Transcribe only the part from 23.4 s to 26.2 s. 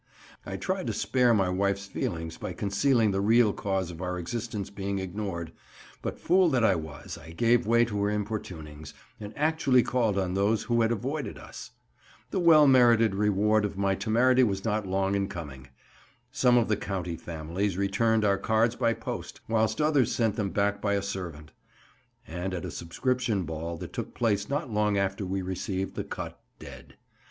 ball that took place not long after we received the